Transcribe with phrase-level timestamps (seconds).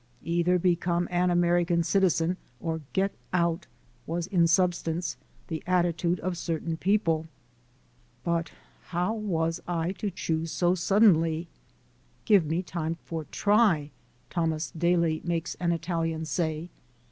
[0.25, 3.67] "Either become an American citizen or get out,"
[4.07, 5.15] was in substance
[5.47, 7.27] the attitude of certain people.
[8.23, 8.51] But
[8.85, 11.49] how was I to choose so suddenly?
[12.25, 13.91] "Give me time for try,"
[14.31, 16.69] Thomas Daly makes an Italian say.